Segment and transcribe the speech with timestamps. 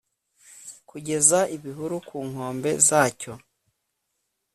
[0.89, 3.33] Kugeza ibihuru ku nkombe zacyo